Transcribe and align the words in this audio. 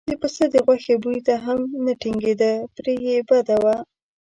د 0.09 0.11
پسه 0.21 0.45
د 0.53 0.55
غوښې 0.65 0.95
بوی 1.03 1.19
ته 1.27 1.33
هم 1.45 1.59
نه 1.85 1.93
ټینګېده 2.01 2.51
پرې 2.75 2.95
یې 3.07 3.17
بده 3.29 3.55
وه. 3.63 3.75